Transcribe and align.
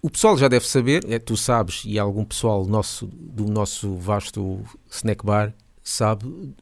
O 0.00 0.08
pessoal 0.10 0.36
já 0.38 0.46
deve 0.48 0.66
saber, 0.66 1.04
é, 1.10 1.18
tu 1.18 1.36
sabes, 1.36 1.82
e 1.84 1.98
algum 1.98 2.24
pessoal 2.24 2.64
nosso, 2.66 3.06
do 3.12 3.46
nosso 3.50 3.96
vasto 3.96 4.60
snack 4.90 5.24
bar 5.24 5.52
sabe 5.82 6.54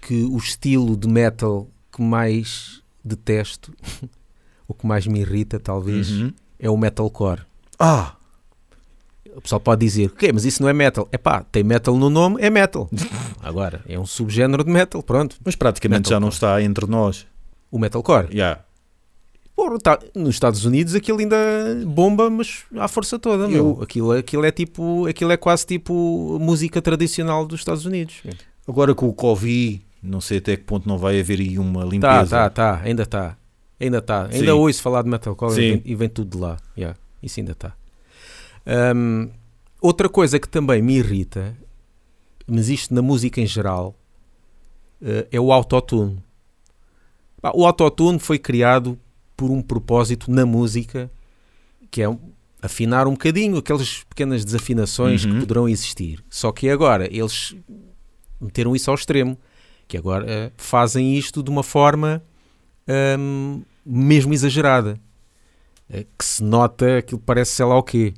que 0.00 0.24
o 0.24 0.36
estilo 0.36 0.96
de 0.96 1.06
metal 1.08 1.68
que 1.92 2.02
mais 2.02 2.82
detesto, 3.04 3.72
o 4.66 4.74
que 4.74 4.86
mais 4.86 5.06
me 5.06 5.20
irrita, 5.20 5.60
talvez, 5.60 6.10
Uhum. 6.10 6.32
é 6.58 6.68
o 6.70 6.76
metalcore. 6.76 7.42
Ah, 7.78 8.16
O 9.36 9.40
pessoal 9.40 9.60
pode 9.60 9.80
dizer, 9.86 10.06
o 10.08 10.10
quê? 10.14 10.30
Mas 10.32 10.44
isso 10.44 10.60
não 10.60 10.68
é 10.68 10.72
metal. 10.74 11.08
É 11.10 11.16
pá, 11.16 11.42
tem 11.44 11.62
metal 11.64 11.96
no 11.96 12.10
nome, 12.10 12.36
é 12.42 12.50
metal. 12.50 12.90
Agora, 13.40 13.82
é 13.88 13.98
um 13.98 14.04
subgénero 14.04 14.62
de 14.64 14.70
metal, 14.70 15.02
pronto. 15.02 15.36
mas 15.44 15.54
praticamente 15.56 16.10
já 16.10 16.18
não 16.20 16.28
Metalcore. 16.28 16.34
está 16.58 16.62
entre 16.62 16.86
nós. 16.86 17.26
O 17.70 17.78
metalcore. 17.78 18.28
Yeah. 18.30 18.62
Porra, 19.54 19.78
tá- 19.78 19.98
nos 20.14 20.30
Estados 20.34 20.64
Unidos 20.64 20.94
aquilo 20.94 21.18
ainda 21.18 21.36
bomba, 21.86 22.30
mas 22.30 22.64
à 22.76 22.88
força 22.88 23.18
toda, 23.18 23.46
meu. 23.48 23.76
Eu- 23.76 23.82
Aquilo, 23.82 24.12
aquilo 24.12 24.44
é 24.44 24.50
tipo, 24.50 25.06
aquilo 25.06 25.30
é 25.30 25.36
quase 25.36 25.66
tipo 25.66 26.38
música 26.40 26.80
tradicional 26.80 27.44
dos 27.46 27.60
Estados 27.60 27.84
Unidos. 27.84 28.22
Agora 28.66 28.94
com 28.94 29.08
o 29.08 29.12
Covid, 29.12 29.82
não 30.02 30.20
sei 30.20 30.38
até 30.38 30.56
que 30.56 30.64
ponto 30.64 30.88
não 30.88 30.96
vai 30.98 31.20
haver 31.20 31.38
aí 31.40 31.58
uma 31.58 31.80
Tá, 31.82 31.86
limpeza. 31.86 32.28
tá, 32.30 32.50
tá, 32.50 32.80
ainda 32.82 33.02
está. 33.02 33.36
Ainda. 33.80 34.00
Sim. 34.30 34.38
Ainda 34.38 34.54
ouço 34.54 34.80
falar 34.80 35.02
de 35.02 35.08
metalcore 35.10 35.52
e 35.52 35.54
Sim. 35.54 35.60
vem, 35.60 35.82
e 35.84 35.94
vem 35.96 36.08
tudo 36.08 36.36
de 36.36 36.42
lá. 36.42 36.56
Yeah, 36.78 36.96
isso 37.22 37.40
ainda 37.40 37.52
está. 37.52 37.74
Hum, 38.94 39.28
outra 39.80 40.08
coisa 40.08 40.38
que 40.38 40.48
também 40.48 40.80
me 40.80 40.96
irrita, 40.98 41.56
mas 42.46 42.68
isto 42.68 42.94
na 42.94 43.02
música 43.02 43.40
em 43.40 43.46
geral, 43.46 43.94
eh, 45.04 45.26
é 45.32 45.40
o 45.40 45.52
autotune. 45.52 46.22
O 47.54 47.66
autotune 47.66 48.20
foi 48.20 48.38
criado 48.38 48.96
por 49.42 49.50
um 49.50 49.60
propósito 49.60 50.30
na 50.30 50.46
música, 50.46 51.10
que 51.90 52.00
é 52.00 52.08
um- 52.08 52.16
afinar 52.62 53.08
um 53.08 53.12
bocadinho 53.12 53.56
aquelas 53.56 54.04
pequenas 54.04 54.44
desafinações 54.44 55.24
Uhum. 55.24 55.32
que 55.32 55.40
poderão 55.40 55.68
existir. 55.68 56.22
Só 56.30 56.52
que 56.52 56.68
agora 56.70 57.08
eles 57.12 57.56
meteram 58.40 58.76
isso 58.76 58.88
ao 58.88 58.94
extremo, 58.94 59.36
que 59.88 59.96
agora 59.96 60.24
eh, 60.30 60.52
fazem 60.56 61.16
isto 61.18 61.42
de 61.42 61.50
uma 61.50 61.64
forma 61.64 62.22
hum, 63.18 63.62
mesmo 63.84 64.32
exagerada, 64.32 64.96
eh, 65.90 66.06
que 66.16 66.24
se 66.24 66.42
nota 66.44 66.98
aquilo 66.98 67.18
que 67.18 67.26
parece 67.26 67.52
sei 67.56 67.64
lá 67.66 67.76
o 67.76 67.82
quê. 67.82 68.14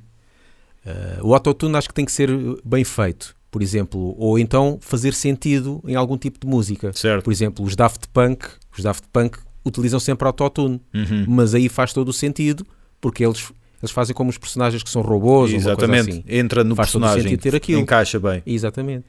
Eh, 0.85 1.19
o 1.23 1.33
autotune 1.33 1.75
acho 1.75 1.87
que 1.87 1.93
tem 1.95 2.05
que 2.05 2.11
ser 2.11 2.29
bem 2.63 2.83
feito, 2.83 3.35
por 3.49 3.63
exemplo, 3.63 4.13
ou 4.19 4.37
então 4.37 4.77
fazer 4.79 5.15
sentido 5.15 5.81
em 5.87 5.95
algum 5.95 6.19
tipo 6.19 6.37
de 6.39 6.45
música. 6.45 6.93
Certo. 6.93 7.23
Por 7.23 7.33
exemplo, 7.33 7.65
os 7.65 7.75
Daft 7.75 8.07
Punk, 8.13 8.45
os 8.77 8.83
Daft 8.83 9.05
Punk 9.11 9.39
utilizam 9.65 9.99
sempre 9.99 10.27
autotune, 10.27 10.79
Uhum. 10.93 11.25
mas 11.27 11.53
aí 11.55 11.67
faz 11.67 11.91
todo 11.93 12.09
o 12.09 12.13
sentido, 12.13 12.65
porque 13.01 13.25
eles, 13.25 13.51
eles 13.81 13.91
fazem 13.91 14.15
como 14.15 14.29
os 14.29 14.37
personagens 14.37 14.83
que 14.83 14.89
são 14.89 15.01
robôs 15.01 15.51
Exatamente. 15.51 16.09
assim. 16.11 16.23
Entra 16.27 16.63
no 16.63 16.75
Faz 16.75 16.89
personagem. 16.89 17.35
ter 17.37 17.55
aquilo. 17.55 17.81
Encaixa 17.81 18.19
bem. 18.19 18.41
Exatamente. 18.45 19.05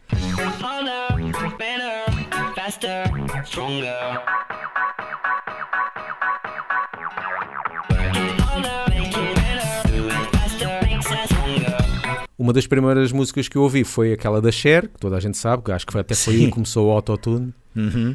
Uma 12.38 12.52
das 12.52 12.66
primeiras 12.66 13.12
músicas 13.12 13.48
que 13.48 13.56
eu 13.56 13.62
ouvi 13.62 13.82
foi 13.82 14.12
aquela 14.12 14.42
da 14.42 14.52
Cher, 14.52 14.88
que 14.88 14.98
toda 15.00 15.16
a 15.16 15.20
gente 15.20 15.38
sabe, 15.38 15.62
que 15.64 15.72
acho 15.72 15.86
que 15.86 15.92
foi, 15.92 16.02
até 16.02 16.14
foi 16.14 16.34
aí 16.34 16.44
que 16.46 16.50
começou 16.50 16.88
o 16.88 16.90
autotune. 16.92 17.52
Uhum. 17.74 18.14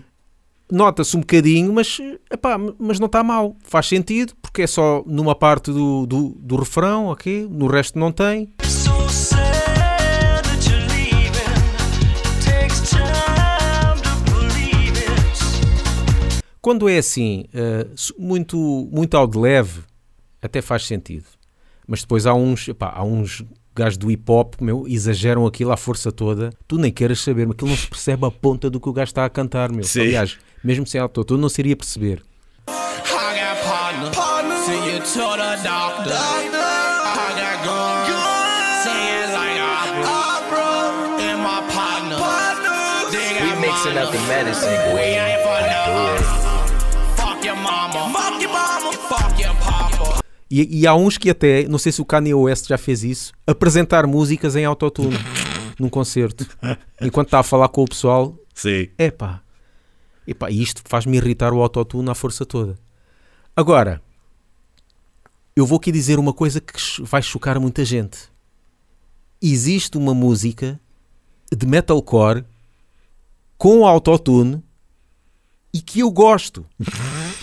Nota-se 0.72 1.18
um 1.18 1.20
bocadinho, 1.20 1.74
mas, 1.74 2.00
epá, 2.32 2.58
mas 2.80 2.98
não 2.98 3.08
está 3.08 3.22
mal. 3.22 3.58
Faz 3.62 3.88
sentido, 3.88 4.34
porque 4.42 4.62
é 4.62 4.68
só 4.68 5.04
numa 5.06 5.36
parte 5.36 5.70
do, 5.70 6.06
do, 6.06 6.30
do 6.40 6.56
refrão, 6.56 7.08
ok? 7.08 7.46
No 7.52 7.68
resto 7.68 8.00
não 8.00 8.10
tem. 8.10 8.54
Quando 16.62 16.88
é 16.88 17.00
assim, 17.00 17.44
eh, 17.54 17.88
muito, 18.18 18.88
muito 18.94 19.18
ao 19.18 19.28
de 19.28 19.38
leve, 19.38 19.82
até 20.42 20.62
faz 20.62 20.86
sentido. 20.86 21.26
Mas 21.86 22.00
depois 22.00 22.26
há 22.26 22.34
uns, 22.34 22.70
epá, 22.70 22.94
há 22.96 23.04
uns 23.04 23.44
gajos 23.76 23.98
do 23.98 24.10
hip 24.12 24.24
hop, 24.32 24.56
meu, 24.62 24.86
exageram 24.88 25.46
aquilo 25.46 25.72
à 25.72 25.78
força 25.78 26.12
toda. 26.12 26.52
Tu 26.68 26.78
nem 26.78 26.92
queiras 26.92 27.20
saber, 27.20 27.46
mas 27.48 27.56
aquilo 27.56 27.70
não 27.72 27.78
se 27.78 27.88
percebe 27.88 28.26
a 28.26 28.32
ponta 28.32 28.70
do 28.70 28.80
que 28.80 28.90
o 28.90 28.94
gajo 28.94 29.10
está 29.10 29.26
a 29.26 29.30
cantar, 29.30 29.72
meu. 29.72 29.84
Sim. 29.84 30.02
Aliás, 30.02 30.38
mesmo 30.64 30.86
sem 30.86 31.00
autor, 31.00 31.24
tu 31.26 31.38
não 31.38 31.50
seria 31.50 31.76
perceber. 31.76 32.22
I 32.68 32.74
got 32.74 34.14
partner. 34.14 34.56
See 34.66 34.94
you 34.94 35.00
to 35.00 35.38
the 35.38 35.56
doctor. 35.64 36.14
I 36.14 37.34
got 37.36 37.58
guns. 37.66 38.84
Saying 38.84 39.32
like 39.34 39.60
opera. 40.08 40.68
And 41.22 41.40
my 41.42 41.62
partner. 41.74 42.18
They 43.12 43.40
got 43.40 43.56
We 43.56 43.62
mixing 43.68 43.98
up 43.98 44.12
the 44.12 44.20
medicine, 44.28 44.70
We 44.70 44.92
boy. 44.92 45.00
ain't 45.00 45.42
for 45.42 45.62
no. 45.72 45.84
Fuck 47.18 47.44
your 47.46 47.56
mama. 47.56 48.12
Fuck 48.14 48.42
your 48.42 48.52
mama. 48.52 48.92
Fuck. 49.10 49.31
E, 50.52 50.82
e 50.82 50.86
há 50.86 50.94
uns 50.94 51.18
que 51.18 51.30
até, 51.30 51.66
não 51.70 51.78
sei 51.78 51.94
se 51.94 52.02
o 52.02 52.06
Kanye 52.06 52.34
West 52.34 52.68
já 52.68 52.78
fez 52.78 53.06
isso, 53.06 53.32
apresentar 53.48 54.06
músicas 54.06 54.54
em 54.58 54.66
autotune 54.66 55.18
num 55.80 55.88
concerto. 55.88 56.46
Enquanto 57.02 57.28
está 57.28 57.40
a 57.40 57.44
falar 57.44 57.70
com 57.70 57.84
o 57.84 57.88
pessoal, 57.88 58.38
Sim. 58.54 58.90
epá, 58.98 59.42
epá, 60.28 60.52
e 60.52 60.62
isto 60.62 60.82
faz-me 60.84 61.16
irritar 61.16 61.54
o 61.54 61.62
autotune 61.62 62.10
à 62.10 62.14
força 62.14 62.46
toda. 62.46 62.78
Agora, 63.56 64.02
eu 65.56 65.66
vou 65.66 65.78
aqui 65.78 65.90
dizer 65.90 66.20
uma 66.20 66.34
coisa 66.34 66.60
que 66.60 66.74
vai 67.02 67.22
chocar 67.22 67.58
muita 67.58 67.86
gente. 67.86 68.20
Existe 69.42 69.98
uma 69.98 70.14
música 70.14 70.78
de 71.50 71.66
metalcore 71.66 72.44
com 73.58 73.88
autotune 73.88 74.62
e 75.74 75.82
que 75.82 76.02
eu 76.02 76.12
gosto. 76.12 76.66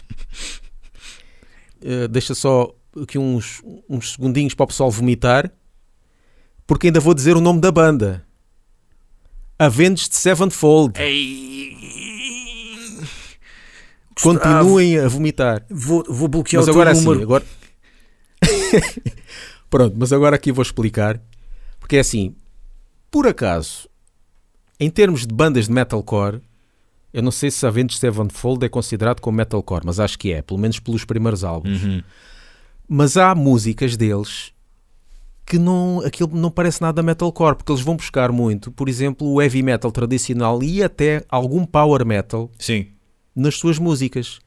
Eh, 1.80 2.08
deixa 2.08 2.34
só 2.34 2.74
aqui 3.02 3.18
uns, 3.18 3.62
uns 3.88 4.12
segundinhos 4.12 4.54
para 4.54 4.64
o 4.64 4.66
pessoal 4.66 4.90
vomitar, 4.90 5.50
porque 6.66 6.88
ainda 6.88 7.00
vou 7.00 7.14
dizer 7.14 7.36
o 7.36 7.40
nome 7.40 7.60
da 7.60 7.70
banda. 7.72 8.24
Avenged 9.58 10.14
Sevenfold. 10.14 10.94
Continuem 14.22 14.98
a 14.98 15.08
vomitar. 15.08 15.64
Vou, 15.70 16.04
vou 16.08 16.28
bloquear 16.28 16.60
Mas 16.60 16.68
o 16.68 16.72
teu 16.72 16.80
agora 16.80 16.94
sim, 16.94 17.04
número. 17.04 17.22
agora... 17.22 17.44
Pronto, 19.70 19.96
mas 19.98 20.12
agora 20.12 20.36
aqui 20.36 20.50
vou 20.50 20.62
explicar. 20.62 21.20
Porque 21.78 21.96
é 21.96 22.00
assim, 22.00 22.34
por 23.10 23.26
acaso, 23.26 23.88
em 24.80 24.90
termos 24.90 25.26
de 25.26 25.34
bandas 25.34 25.66
de 25.66 25.72
metalcore, 25.72 26.40
eu 27.12 27.22
não 27.22 27.30
sei 27.30 27.50
se 27.50 27.66
Avenged 27.66 27.98
Sevenfold 27.98 28.64
é 28.64 28.68
considerado 28.68 29.20
como 29.20 29.36
metalcore, 29.36 29.84
mas 29.84 29.98
acho 29.98 30.18
que 30.18 30.32
é, 30.32 30.42
pelo 30.42 30.58
menos 30.60 30.78
pelos 30.78 31.04
primeiros 31.04 31.44
álbuns. 31.44 31.82
Uhum. 31.82 32.02
Mas 32.88 33.16
há 33.16 33.34
músicas 33.34 33.96
deles 33.96 34.52
que 35.44 35.58
não, 35.58 36.00
aquilo 36.04 36.30
não 36.34 36.50
parece 36.50 36.82
nada 36.82 37.02
metalcore, 37.02 37.56
porque 37.56 37.72
eles 37.72 37.82
vão 37.82 37.96
buscar 37.96 38.30
muito, 38.30 38.70
por 38.70 38.88
exemplo, 38.88 39.26
o 39.26 39.40
heavy 39.40 39.62
metal 39.62 39.90
tradicional 39.90 40.62
e 40.62 40.82
até 40.82 41.24
algum 41.28 41.64
power 41.64 42.04
metal 42.04 42.50
Sim. 42.58 42.88
nas 43.34 43.54
suas 43.56 43.78
músicas. 43.78 44.40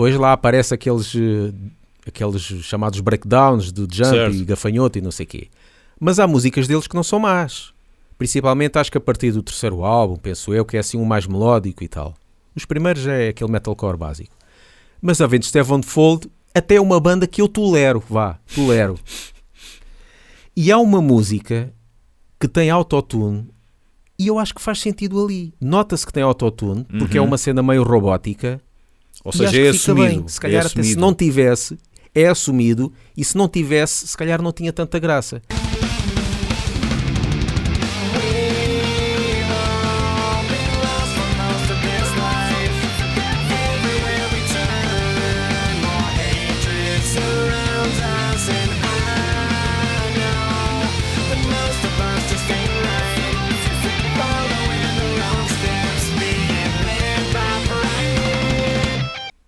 Depois 0.00 0.16
lá 0.16 0.32
aparece 0.32 0.72
aqueles, 0.72 1.14
eh, 1.14 1.52
aqueles 2.06 2.40
chamados 2.40 3.00
breakdowns 3.00 3.70
do 3.70 3.82
jump 3.82 4.08
Certo. 4.08 4.34
e 4.34 4.44
gafanhoto 4.46 4.96
e 4.98 5.02
não 5.02 5.10
sei 5.10 5.26
quê. 5.26 5.48
Mas 6.00 6.18
há 6.18 6.26
músicas 6.26 6.66
deles 6.66 6.86
que 6.86 6.94
não 6.94 7.02
são 7.02 7.18
más. 7.18 7.74
Principalmente 8.16 8.78
acho 8.78 8.90
que 8.90 8.96
a 8.96 9.00
partir 9.00 9.30
do 9.30 9.42
terceiro 9.42 9.84
álbum, 9.84 10.16
penso 10.16 10.54
eu, 10.54 10.64
que 10.64 10.78
é 10.78 10.80
assim 10.80 10.96
um 10.96 11.04
mais 11.04 11.26
melódico 11.26 11.84
e 11.84 11.88
tal. 11.88 12.14
Os 12.56 12.64
primeiros 12.64 13.06
é 13.06 13.28
aquele 13.28 13.52
metalcore 13.52 13.98
básico. 13.98 14.34
Mas 15.02 15.20
a 15.20 15.24
Avenged 15.24 15.50
Sevenfold 15.50 16.30
até 16.54 16.76
é 16.76 16.80
uma 16.80 16.98
banda 16.98 17.26
que 17.26 17.42
eu 17.42 17.46
tolero, 17.48 18.02
vá, 18.08 18.38
tolero. 18.54 18.98
E 20.56 20.72
há 20.72 20.78
uma 20.78 21.02
música 21.02 21.74
que 22.40 22.48
tem 22.48 22.70
autotune 22.70 23.50
e 24.18 24.28
eu 24.28 24.38
acho 24.38 24.54
que 24.54 24.62
faz 24.62 24.80
sentido 24.80 25.22
ali. 25.22 25.52
Nota-se 25.60 26.06
que 26.06 26.12
tem 26.12 26.22
autotune, 26.22 26.84
porque 26.98 27.18
é 27.18 27.20
Uhum. 27.20 27.26
uma 27.26 27.36
cena 27.36 27.62
meio 27.62 27.82
robótica 27.82 28.60
Ou 29.24 29.32
e 29.34 29.36
seja, 29.36 29.60
é 29.60 29.68
assumido. 29.68 30.08
bem. 30.08 30.28
Se 30.28 30.40
calhar 30.40 30.64
é 30.64 30.66
até 30.66 30.82
se 30.82 30.96
não 30.96 31.14
tivesse, 31.14 31.78
é 32.14 32.26
assumido, 32.26 32.92
e 33.16 33.24
se 33.24 33.36
não 33.36 33.48
tivesse, 33.48 34.06
se 34.08 34.16
calhar 34.16 34.40
não 34.42 34.52
tinha 34.52 34.72
tanta 34.72 34.98
graça. 34.98 35.42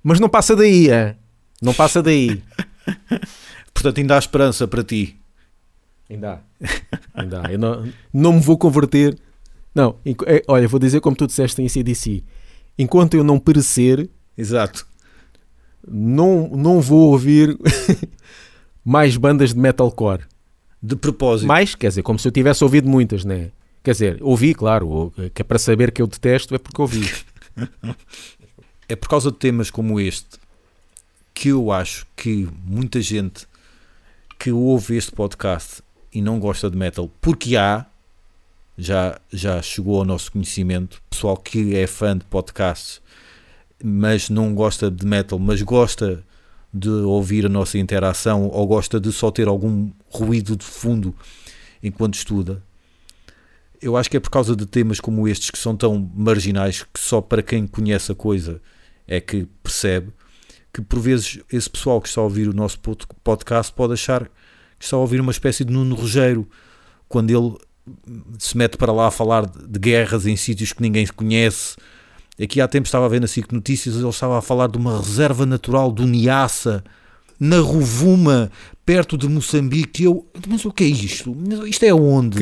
Mas 0.02 0.19
não 0.19 0.28
passa 0.28 0.56
daí, 0.56 0.90
é? 0.90 1.16
Não 1.60 1.72
passa 1.72 2.02
daí. 2.02 2.43
Portanto, 3.72 3.99
ainda 3.99 4.16
há 4.16 4.19
esperança 4.19 4.66
para 4.66 4.82
ti. 4.82 5.16
Ainda 6.10 6.32
há. 6.32 7.20
Ainda 7.20 7.43
há. 7.46 7.52
Eu 7.52 7.58
não, 7.58 7.88
não 8.12 8.32
me 8.34 8.40
vou 8.40 8.58
converter. 8.58 9.19
Não, 9.75 9.96
é, 10.26 10.43
olha, 10.49 10.69
vou 10.69 10.81
dizer 10.81 11.00
como 11.00 11.16
tu 11.16 11.26
disseste 11.26 11.62
em 11.62 11.69
CDC. 11.69 12.22
Enquanto 12.78 13.14
eu 13.14 13.25
não 13.25 13.38
perecer, 13.38 14.08
Exato. 14.37 14.87
não, 15.87 16.49
não 16.49 16.81
vou 16.81 17.12
ouvir 17.12 17.56
mais 18.84 19.16
bandas 19.16 19.54
de 19.54 19.60
metalcore. 19.60 20.25
De 20.82 20.96
propósito. 20.96 21.46
Mais, 21.46 21.75
quer 21.75 21.88
dizer, 21.88 22.02
como 22.02 22.19
se 22.19 22.26
eu 22.26 22.32
tivesse 22.32 22.64
ouvido 22.64 22.88
muitas, 22.88 23.25
né? 23.25 23.52
Quer 23.84 23.93
dizer, 23.93 24.19
ouvi, 24.20 24.52
claro, 24.52 25.12
que 25.32 25.43
é 25.43 25.44
para 25.44 25.58
saber 25.58 25.93
que 25.93 26.02
eu 26.02 26.06
detesto, 26.06 26.54
é 26.54 26.58
porque 26.58 26.81
ouvi. 26.81 27.08
É 28.92 28.94
por 28.94 29.08
causa 29.08 29.32
de 29.32 29.38
temas 29.38 29.70
como 29.70 29.98
este 29.98 30.38
que 31.32 31.48
eu 31.48 31.72
acho 31.72 32.06
que 32.14 32.46
muita 32.62 33.00
gente 33.00 33.46
que 34.38 34.52
ouve 34.52 34.98
este 34.98 35.12
podcast 35.12 35.82
e 36.12 36.20
não 36.20 36.38
gosta 36.38 36.68
de 36.68 36.76
metal, 36.76 37.10
porque 37.18 37.56
há, 37.56 37.86
já, 38.76 39.18
já 39.32 39.62
chegou 39.62 39.98
ao 39.98 40.04
nosso 40.04 40.30
conhecimento, 40.30 41.02
pessoal 41.08 41.38
que 41.38 41.74
é 41.74 41.86
fã 41.86 42.18
de 42.18 42.26
podcasts, 42.26 43.00
mas 43.82 44.28
não 44.28 44.54
gosta 44.54 44.90
de 44.90 45.06
metal, 45.06 45.38
mas 45.38 45.62
gosta 45.62 46.22
de 46.70 46.90
ouvir 46.90 47.46
a 47.46 47.48
nossa 47.48 47.78
interação 47.78 48.46
ou 48.48 48.66
gosta 48.66 49.00
de 49.00 49.10
só 49.10 49.30
ter 49.30 49.48
algum 49.48 49.90
ruído 50.10 50.54
de 50.54 50.66
fundo 50.66 51.14
enquanto 51.82 52.16
estuda. 52.16 52.62
Eu 53.80 53.96
acho 53.96 54.10
que 54.10 54.18
é 54.18 54.20
por 54.20 54.30
causa 54.30 54.54
de 54.54 54.66
temas 54.66 55.00
como 55.00 55.26
estes 55.26 55.50
que 55.50 55.58
são 55.58 55.74
tão 55.74 56.10
marginais 56.14 56.82
que 56.82 57.00
só 57.00 57.22
para 57.22 57.42
quem 57.42 57.66
conhece 57.66 58.12
a 58.12 58.14
coisa 58.14 58.60
é 59.06 59.20
que 59.20 59.46
percebe 59.62 60.10
que 60.72 60.81
por 60.81 61.00
vezes 61.00 61.40
esse 61.52 61.69
pessoal 61.69 62.00
que 62.00 62.08
está 62.08 62.20
a 62.20 62.25
ouvir 62.25 62.49
o 62.49 62.52
nosso 62.54 62.78
pod- 62.81 63.06
podcast 63.22 63.72
pode 63.72 63.93
achar 63.93 64.25
que 64.78 64.84
está 64.84 64.96
a 64.96 65.00
ouvir 65.00 65.20
uma 65.20 65.31
espécie 65.32 65.64
de 65.64 65.72
Nuno 65.72 65.94
Rogério 65.94 66.49
quando 67.08 67.31
ele 67.31 67.56
se 68.38 68.56
mete 68.56 68.76
para 68.76 68.93
lá 68.93 69.08
a 69.08 69.10
falar 69.10 69.44
de 69.46 69.66
de 69.69 69.78
guerras 69.78 70.26
em 70.26 70.37
sítios 70.37 70.72
que 70.72 70.81
ninguém 70.82 71.06
conhece. 71.08 71.76
Aqui 72.43 72.60
há 72.60 72.66
tempo 72.69 72.87
estava 72.87 73.04
a 73.04 73.08
ver 73.08 73.20
na 73.20 73.26
SIC 73.26 73.52
Notícias, 73.52 73.96
ele 73.96 74.08
estava 74.08 74.38
a 74.38 74.43
falar 74.43 74.69
de 74.69 74.78
uma 74.78 74.99
reserva 74.99 75.44
natural 75.44 75.93
do 75.93 76.06
Niassa, 76.06 76.82
na 77.42 77.58
Rovuma, 77.58 78.52
perto 78.86 79.18
de 79.18 79.28
Moçambique. 79.28 80.04
Eu, 80.04 80.24
mas 80.46 80.64
o 80.64 80.70
que 80.70 80.84
é 80.84 80.86
isto? 80.86 81.36
Isto 81.66 81.84
é 81.84 81.92
onde? 81.92 82.38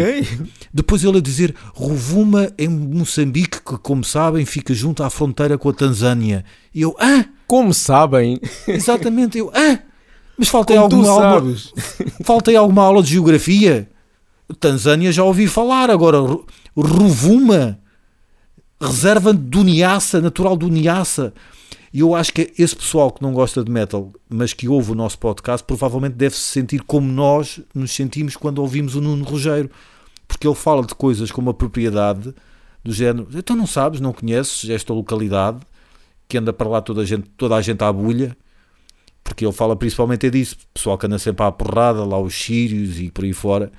Depois 0.75 1.03
ele 1.03 1.17
a 1.17 1.23
dizer 1.23 1.55
Rovuma 1.73 2.53
em 2.59 2.69
Moçambique, 2.69 3.63
que 3.63 3.79
como 3.79 4.05
sabem 4.05 4.45
fica 4.45 4.75
junto 4.75 5.03
à 5.03 5.09
fronteira 5.09 5.57
com 5.57 5.71
a 5.71 5.73
Tanzânia. 5.73 6.45
E 6.75 6.83
eu, 6.83 6.95
ah, 7.01 7.25
Como 7.47 7.73
sabem, 7.73 8.39
exatamente, 8.69 9.39
eu, 9.39 9.51
ah, 9.55 9.79
mas 10.37 10.51
tu 10.51 10.57
alguma 10.77 11.09
aula, 11.09 11.57
aí 12.49 12.57
alguma 12.57 12.83
aula 12.83 13.03
de 13.03 13.13
geografia. 13.13 13.89
Tanzânia 14.59 15.11
já 15.11 15.25
ouvi 15.25 15.47
falar, 15.47 15.89
agora 15.89 16.19
Rovuma, 16.77 17.79
reserva 18.79 19.33
do 19.33 19.65
Niassa, 19.65 20.21
natural 20.21 20.59
do 20.59 20.69
Niassa. 20.69 21.33
E 21.93 22.01
eu 22.01 22.15
acho 22.15 22.33
que 22.33 22.53
esse 22.57 22.77
pessoal 22.77 23.11
que 23.11 23.21
não 23.21 23.33
gosta 23.33 23.65
de 23.65 23.71
metal, 23.71 24.13
mas 24.29 24.53
que 24.53 24.69
ouve 24.69 24.93
o 24.93 24.95
nosso 24.95 25.19
podcast, 25.19 25.67
provavelmente 25.67 26.15
deve 26.15 26.37
se 26.37 26.43
sentir 26.43 26.83
como 26.85 27.11
nós 27.11 27.61
nos 27.75 27.91
sentimos 27.91 28.37
quando 28.37 28.61
ouvimos 28.61 28.95
o 28.95 29.01
Nuno 29.01 29.25
Rogério, 29.25 29.71
porque 30.29 30.47
ele 30.47 30.55
fala 30.55 30.87
de 30.87 30.95
coisas 30.95 31.33
como 31.33 31.51
a 31.51 31.55
propriedade, 31.55 32.33
do 32.83 32.93
género, 32.93 33.29
então 33.35 33.55
não 33.55 33.67
sabes, 33.67 34.01
não 34.01 34.13
conheces 34.13 34.69
esta 34.71 34.93
localidade, 34.93 35.61
que 36.27 36.39
anda 36.39 36.53
para 36.53 36.69
lá 36.69 36.81
toda 36.81 37.03
a 37.03 37.05
gente, 37.05 37.29
toda 37.37 37.57
a 37.57 37.61
gente 37.61 37.83
à 37.83 37.93
bulha, 37.93 38.37
porque 39.23 39.45
ele 39.45 39.53
fala 39.53 39.77
principalmente 39.77 40.27
é 40.27 40.31
disso, 40.31 40.57
pessoal 40.73 40.97
que 40.97 41.07
anda 41.07 41.19
sempre 41.19 41.45
à 41.45 41.53
porrada, 41.53 42.05
lá 42.05 42.19
os 42.19 42.35
sírios 42.35 42.99
e 42.99 43.11
por 43.11 43.25
aí 43.25 43.33
fora, 43.33 43.71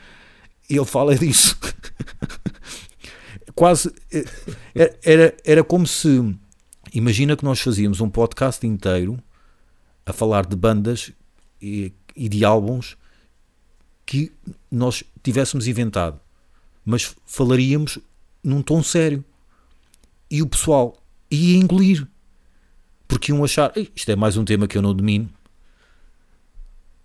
e 0.69 0.75
ele 0.75 0.85
fala 0.85 1.15
disso. 1.15 1.57
Quase 3.55 3.91
eh, 4.13 4.95
era, 5.03 5.35
era 5.43 5.63
como 5.63 5.85
se 5.85 6.35
imagina 6.91 7.35
que 7.35 7.43
nós 7.43 7.59
fazíamos 7.59 8.01
um 8.01 8.09
podcast 8.09 8.65
inteiro 8.65 9.21
a 10.05 10.13
falar 10.13 10.45
de 10.45 10.55
bandas 10.55 11.11
e, 11.61 11.93
e 12.15 12.27
de 12.27 12.43
álbuns 12.43 12.97
que 14.05 14.31
nós 14.69 15.03
tivéssemos 15.23 15.67
inventado, 15.67 16.19
mas 16.83 17.15
falaríamos 17.25 17.99
num 18.43 18.61
tom 18.61 18.83
sério 18.83 19.23
e 20.29 20.41
o 20.41 20.47
pessoal 20.47 21.01
ia 21.29 21.57
engolir 21.57 22.07
porque 23.07 23.31
iam 23.31 23.43
achar 23.43 23.71
"Ei, 23.75 23.91
isto 23.95 24.09
é 24.09 24.15
mais 24.15 24.37
um 24.37 24.45
tema 24.45 24.67
que 24.67 24.77
eu 24.77 24.81
não 24.81 24.95
domino. 24.95 25.29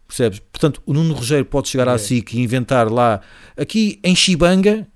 Percebes? 0.06 0.38
Portanto, 0.38 0.80
o 0.86 0.94
Nuno 0.94 1.14
Rogério 1.14 1.44
pode 1.44 1.68
chegar 1.68 1.88
à 1.88 1.98
SIC 1.98 2.34
e 2.34 2.40
inventar 2.40 2.90
lá 2.90 3.20
aqui 3.56 3.98
em 4.04 4.14
Chibanga 4.14 4.86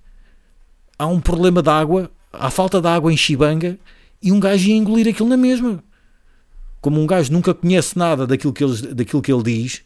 há 0.97 1.07
um 1.07 1.21
problema 1.21 1.63
de 1.63 1.69
água, 1.69 2.11
há 2.33 2.49
falta 2.49 2.81
de 2.81 2.87
água 2.87 3.13
em 3.13 3.17
Chibanga 3.17 3.77
e 4.22 4.31
um 4.32 4.40
gajo 4.40 4.69
ia 4.69 4.76
engolir 4.76 5.08
aquilo 5.08 5.28
na 5.28 5.37
mesma. 5.37 5.82
Como 6.81 7.00
um 7.00 7.06
gajo 7.06 7.32
nunca 7.32 7.55
conhece 7.55 7.99
nada 7.99 8.26
daquilo 8.26 8.52
que 8.52 8.64
ele, 8.64 8.94
daquilo 8.94 9.22
que 9.22 9.32
ele 9.32 9.43
diz, 9.43 9.82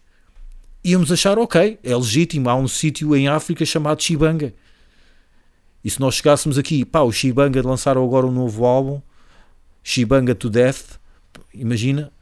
íamos 0.82 1.10
achar, 1.10 1.38
ok, 1.38 1.78
é 1.82 1.96
legítimo, 1.96 2.48
há 2.48 2.54
um 2.54 2.68
sítio 2.68 3.16
em 3.16 3.28
África 3.28 3.64
chamado 3.64 4.02
Chibanga. 4.02 4.54
E 5.84 5.90
se 5.90 6.00
nós 6.00 6.14
chegássemos 6.14 6.58
aqui, 6.58 6.84
pá, 6.84 7.00
o 7.00 7.12
Chibanga 7.12 7.66
lançaram 7.66 8.04
agora 8.04 8.26
um 8.26 8.32
novo 8.32 8.64
álbum, 8.64 9.00
Chibanga 9.82 10.34
to 10.34 10.48
Death, 10.50 10.98
imagina. 11.52 12.12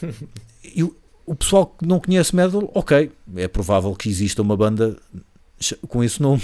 E 0.64 0.84
o, 0.84 1.34
pessoal 1.34 1.66
que 1.66 1.84
não 1.84 1.98
conhece 1.98 2.34
metal, 2.34 2.70
ok, 2.72 3.10
é 3.34 3.48
provável 3.48 3.94
que 3.96 4.08
exista 4.08 4.40
uma 4.40 4.56
banda 4.56 4.96
com 5.88 6.04
esse 6.04 6.22
nome. 6.22 6.40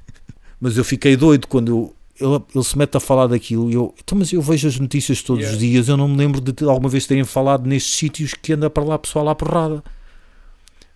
mas 0.60 0.76
eu 0.76 0.84
fiquei 0.84 1.16
doido 1.16 1.46
quando 1.46 1.94
ele, 2.22 2.42
ele 2.54 2.64
se 2.64 2.76
mete 2.78 2.96
a 2.96 3.00
falar 3.00 3.26
daquilo 3.26 3.70
e 3.70 3.74
eu, 3.74 3.94
então, 4.02 4.16
mas 4.16 4.32
eu 4.32 4.40
vejo 4.40 4.68
as 4.68 4.78
notícias 4.78 5.22
todos 5.22 5.50
os 5.50 5.58
dias, 5.58 5.88
eu 5.88 5.96
não 5.96 6.08
me 6.08 6.16
lembro 6.16 6.40
de 6.40 6.64
alguma 6.64 6.88
vez 6.88 7.06
terem 7.06 7.24
falado 7.24 7.66
nestes 7.66 7.94
sítios 7.94 8.34
que 8.34 8.52
anda 8.52 8.70
para 8.70 8.84
lá 8.84 8.98
pessoal 8.98 9.28
à 9.28 9.34
porrada. 9.34 9.82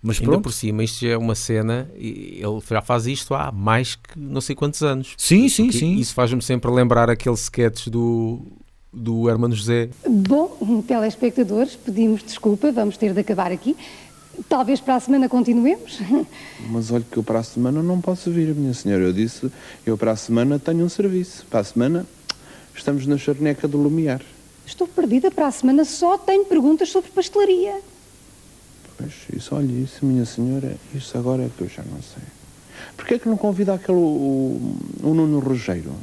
Mas 0.01 0.17
Ainda 0.17 0.31
pronto. 0.31 0.43
por 0.43 0.53
cima, 0.53 0.83
isto 0.83 1.01
já 1.01 1.13
é 1.13 1.17
uma 1.17 1.35
cena, 1.35 1.89
e 1.97 2.39
ele 2.39 2.61
já 2.69 2.81
faz 2.81 3.07
isto 3.07 3.33
há 3.33 3.51
mais 3.51 3.95
que 3.95 4.17
não 4.17 4.39
sei 4.39 4.55
quantos 4.55 4.81
anos. 4.83 5.13
Sim, 5.17 5.49
sim, 5.49 5.71
sim. 5.71 5.95
Isso 5.95 6.13
faz-me 6.13 6.41
sempre 6.41 6.69
lembrar 6.71 7.09
aquele 7.09 7.35
sketch 7.35 7.87
do, 7.87 8.39
do 8.93 9.27
Hermano 9.27 9.55
José. 9.55 9.89
Bom, 10.07 10.83
telespectadores, 10.87 11.75
pedimos 11.75 12.23
desculpa, 12.23 12.71
vamos 12.71 12.95
ter 12.95 13.11
de 13.13 13.19
acabar 13.19 13.51
aqui. 13.51 13.75
Talvez 14.47 14.79
para 14.79 14.95
a 14.95 14.99
semana 14.99 15.27
continuemos. 15.27 15.99
Mas 16.69 16.91
olha 16.91 17.03
que 17.09 17.17
eu 17.17 17.23
para 17.23 17.39
a 17.39 17.43
semana 17.43 17.81
não 17.81 17.99
posso 17.99 18.31
vir, 18.31 18.53
minha 18.53 18.73
senhora. 18.73 19.03
Eu 19.03 19.13
disse, 19.13 19.51
eu 19.85 19.97
para 19.97 20.11
a 20.11 20.15
semana 20.15 20.59
tenho 20.59 20.85
um 20.85 20.89
serviço. 20.89 21.45
Para 21.49 21.61
a 21.61 21.63
semana 21.63 22.05
estamos 22.75 23.05
na 23.07 23.17
charneca 23.17 23.67
do 23.67 23.77
Lumiar. 23.77 24.21
Estou 24.65 24.87
perdida 24.87 25.31
para 25.31 25.47
a 25.47 25.51
semana, 25.51 25.85
só 25.85 26.17
tenho 26.17 26.45
perguntas 26.45 26.89
sobre 26.89 27.09
pastelaria. 27.09 27.79
Pois, 28.97 29.13
isso, 29.35 29.55
olha, 29.55 29.71
isso, 29.71 30.05
minha 30.05 30.25
senhora, 30.25 30.75
isso 30.93 31.17
agora 31.17 31.43
é 31.43 31.49
que 31.55 31.63
eu 31.63 31.69
já 31.69 31.83
não 31.83 32.01
sei. 32.01 32.23
Porquê 32.95 33.15
é 33.15 33.19
que 33.19 33.29
não 33.29 33.37
convida 33.37 33.73
aquele, 33.73 33.97
o, 33.97 34.75
o 35.01 35.13
Nuno 35.13 35.39
Rogério? 35.39 35.93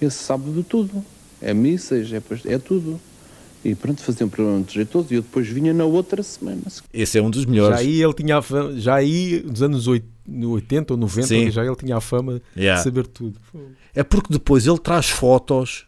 Esse 0.00 0.18
sabe 0.18 0.50
de 0.50 0.64
tudo. 0.64 1.04
É 1.40 1.54
missas, 1.54 2.12
é, 2.12 2.20
é 2.52 2.58
tudo. 2.58 3.00
E 3.64 3.74
pronto, 3.76 4.02
fazia 4.02 4.26
um 4.26 4.28
programa 4.28 4.62
de 4.62 4.74
jeitoso 4.74 5.08
e 5.12 5.16
eu 5.16 5.22
depois 5.22 5.46
vinha 5.46 5.72
na 5.72 5.84
outra 5.84 6.22
semana. 6.22 6.62
Esse 6.92 7.18
é 7.18 7.22
um 7.22 7.30
dos 7.30 7.42
Já 7.42 7.48
melhores. 7.50 7.78
aí 7.78 8.02
ele 8.02 8.12
tinha 8.12 8.38
a 8.38 8.42
fama, 8.42 8.72
já 8.78 8.94
aí 8.96 9.42
nos 9.46 9.62
anos 9.62 9.86
oit- 9.86 10.04
no 10.26 10.50
80 10.52 10.94
ou 10.94 10.98
90, 10.98 11.26
Sim. 11.28 11.50
já 11.50 11.64
ele 11.64 11.76
tinha 11.76 11.96
a 11.96 12.00
fama 12.00 12.40
Yeah. 12.56 12.78
de 12.78 12.84
saber 12.84 13.06
tudo. 13.06 13.38
É 13.94 14.02
porque 14.02 14.32
depois 14.32 14.66
ele 14.66 14.78
traz 14.78 15.10
fotos, 15.10 15.84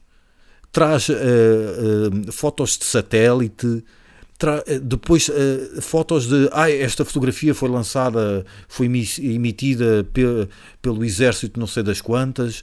traz 0.70 1.08
eh, 1.08 1.14
eh, 1.14 2.32
fotos 2.32 2.78
de 2.78 2.84
satélite, 2.84 3.84
tra- 4.38 4.62
eh, 4.66 4.78
depois 4.78 5.28
eh, 5.32 5.80
fotos 5.80 6.26
de 6.28 6.48
ah, 6.52 6.70
esta 6.70 7.04
fotografia 7.04 7.54
foi 7.54 7.68
lançada, 7.68 8.44
foi 8.68 8.86
emi- 8.86 9.08
emitida 9.20 10.06
pe- 10.12 10.48
pelo 10.82 11.04
exército 11.04 11.58
não 11.58 11.66
sei 11.66 11.82
das 11.82 12.00
quantas. 12.00 12.62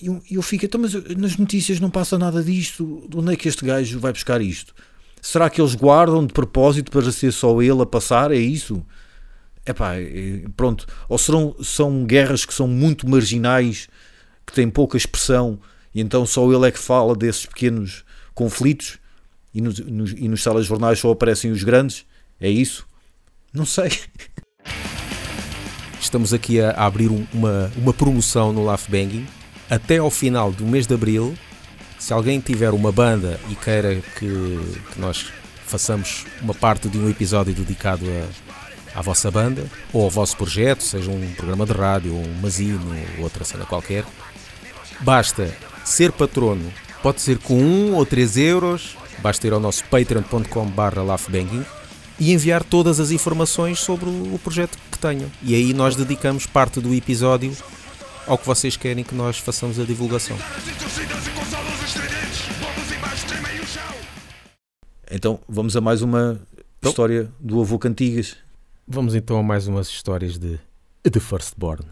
E 0.00 0.06
eu, 0.06 0.22
eu 0.30 0.42
fico, 0.42 0.64
então, 0.66 0.80
mas 0.80 0.92
nas 1.16 1.36
notícias 1.36 1.80
não 1.80 1.88
passa 1.90 2.18
nada 2.18 2.42
disto. 2.42 3.04
De 3.08 3.16
onde 3.16 3.32
é 3.32 3.36
que 3.36 3.48
este 3.48 3.64
gajo 3.64 3.98
vai 3.98 4.12
buscar 4.12 4.40
isto? 4.40 4.74
Será 5.20 5.48
que 5.48 5.60
eles 5.60 5.74
guardam 5.74 6.26
de 6.26 6.32
propósito 6.32 6.90
para 6.90 7.10
ser 7.12 7.32
só 7.32 7.60
ele 7.62 7.80
a 7.82 7.86
passar? 7.86 8.30
É 8.32 8.36
isso? 8.36 8.84
Epá, 9.64 9.94
é- 9.96 10.44
pronto. 10.56 10.86
Ou 11.08 11.16
serão, 11.16 11.54
são 11.62 12.04
guerras 12.04 12.44
que 12.44 12.52
são 12.52 12.66
muito 12.68 13.08
marginais, 13.08 13.88
que 14.46 14.52
têm 14.52 14.68
pouca 14.68 14.96
expressão, 14.96 15.58
e 15.94 16.00
então 16.00 16.26
só 16.26 16.50
ele 16.52 16.66
é 16.66 16.70
que 16.72 16.78
fala 16.78 17.14
desses 17.14 17.46
pequenos 17.46 18.04
conflitos, 18.34 18.98
e 19.54 19.60
nos, 19.60 19.78
e 19.78 20.28
nos 20.28 20.42
salas 20.42 20.66
jornais 20.66 20.98
só 20.98 21.10
aparecem 21.12 21.50
os 21.52 21.62
grandes? 21.62 22.04
É 22.40 22.50
isso? 22.50 22.84
Não 23.54 23.64
sei. 23.64 23.90
Estamos 26.00 26.32
aqui 26.34 26.60
a, 26.60 26.72
abrir 26.72 27.08
um- 27.10 27.26
uma, 27.32 27.70
uma 27.76 27.92
promoção 27.94 28.52
no 28.52 28.64
Laugh 28.64 28.88
Banging. 28.88 29.26
Até 29.72 29.96
ao 29.96 30.10
final 30.10 30.52
do 30.52 30.66
mês 30.66 30.86
de 30.86 30.92
Abril, 30.92 31.34
Se 31.98 32.12
alguém 32.12 32.40
tiver 32.40 32.72
uma 32.72 32.92
banda 32.92 33.40
e 33.48 33.54
queira 33.54 33.94
que, 33.94 34.28
que 34.92 35.00
nós 35.00 35.32
façamos 35.64 36.26
uma 36.42 36.52
parte 36.52 36.88
de 36.88 36.98
um 36.98 37.08
episódio 37.08 37.54
dedicado 37.54 38.04
a, 38.94 38.98
à 38.98 39.00
vossa 39.00 39.30
banda 39.30 39.64
ou 39.90 40.02
ao 40.04 40.10
vosso 40.10 40.36
projeto, 40.36 40.82
seja 40.82 41.10
um 41.10 41.32
programa 41.34 41.64
de 41.64 41.72
rádio, 41.72 42.12
um 42.12 42.40
mazino 42.42 42.94
ou 43.16 43.24
outra 43.24 43.44
cena 43.44 43.64
qualquer, 43.64 44.04
basta 45.00 45.56
ser 45.86 46.12
patrono. 46.12 46.70
Pode 47.02 47.22
ser 47.22 47.38
com 47.38 47.54
1 47.54 47.94
ou 47.94 48.04
3 48.04 48.36
euros, 48.36 48.94
basta 49.20 49.46
ir 49.46 49.54
ao 49.54 49.60
nosso 49.60 49.84
patreon.com.br 49.84 51.00
laughbanging 51.00 51.64
e 52.20 52.32
enviar 52.34 52.62
todas 52.62 53.00
as 53.00 53.10
informações 53.10 53.78
sobre 53.78 54.10
o 54.10 54.38
projeto 54.44 54.76
que 54.90 54.98
tenham. 54.98 55.30
E 55.42 55.54
aí 55.54 55.72
nós 55.72 55.96
dedicamos 55.96 56.44
parte 56.44 56.78
do 56.78 56.92
episódio 56.92 57.56
ao 58.26 58.38
que 58.38 58.46
vocês 58.46 58.76
querem 58.76 59.04
que 59.04 59.14
nós 59.14 59.38
façamos 59.38 59.78
a 59.78 59.84
divulgação. 59.84 60.36
Então 65.10 65.38
vamos 65.48 65.76
a 65.76 65.80
mais 65.80 66.02
uma 66.02 66.40
história 66.82 67.30
do 67.38 67.60
avô 67.60 67.78
Cantigas. 67.78 68.36
Vamos 68.86 69.14
então 69.14 69.38
a 69.38 69.42
mais 69.42 69.68
umas 69.68 69.88
histórias 69.88 70.38
de 70.38 70.58
The 71.02 71.20
Firstborn. 71.20 71.84